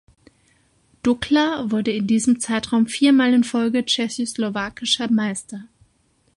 Dukla 1.03 1.69
wurde 1.69 1.91
in 1.91 2.07
diesem 2.07 2.39
Zeitraum 2.39 2.87
vier 2.87 3.13
Mal 3.13 3.35
in 3.35 3.43
Folge 3.43 3.85
tschechoslowakischer 3.85 5.11
Meister. 5.11 5.65